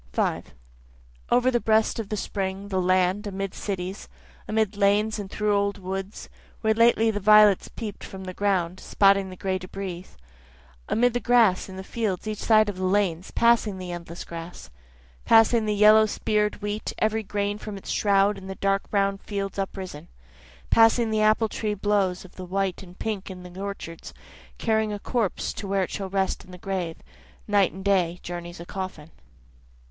5 0.13 0.53
Over 1.29 1.51
the 1.51 1.59
breast 1.59 1.99
of 1.99 2.09
the 2.09 2.17
spring, 2.17 2.69
the 2.69 2.81
land, 2.81 3.27
amid 3.27 3.53
cities, 3.53 4.09
Amid 4.47 4.75
lanes 4.75 5.19
and 5.19 5.29
through 5.29 5.55
old 5.55 5.77
woods, 5.77 6.27
where 6.61 6.73
lately 6.73 7.11
the 7.11 7.19
violets 7.19 7.67
peep'd 7.67 8.03
from 8.03 8.23
the 8.23 8.33
ground, 8.33 8.79
spotting 8.79 9.29
the 9.29 9.35
gray 9.35 9.59
debris, 9.59 10.05
Amid 10.89 11.13
the 11.13 11.19
grass 11.19 11.69
in 11.69 11.77
the 11.77 11.83
fields 11.83 12.27
each 12.27 12.39
side 12.39 12.67
of 12.67 12.77
the 12.77 12.83
lanes, 12.85 13.29
passing 13.29 13.77
the 13.77 13.91
endless 13.91 14.23
grass, 14.23 14.71
Passing 15.23 15.67
the 15.67 15.75
yellow 15.75 16.07
spear'd 16.07 16.63
wheat, 16.63 16.93
every 16.97 17.21
grain 17.21 17.59
from 17.59 17.77
its 17.77 17.91
shroud 17.91 18.39
in 18.39 18.47
the 18.47 18.55
dark 18.55 18.89
brown 18.89 19.19
fields 19.19 19.59
uprisen, 19.59 20.07
Passing 20.71 21.11
the 21.11 21.21
apple 21.21 21.47
tree 21.47 21.75
blows 21.75 22.25
of 22.25 22.39
white 22.39 22.81
and 22.81 22.97
pink 22.97 23.29
in 23.29 23.43
the 23.43 23.59
orchards, 23.61 24.15
Carrying 24.57 24.91
a 24.91 24.97
corpse 24.97 25.53
to 25.53 25.67
where 25.67 25.83
it 25.83 25.91
shall 25.91 26.09
rest 26.09 26.43
in 26.43 26.49
the 26.49 26.57
grave, 26.57 26.97
Night 27.47 27.71
and 27.71 27.85
day 27.85 28.19
journeys 28.23 28.59
a 28.59 28.65
coffin. 28.65 29.11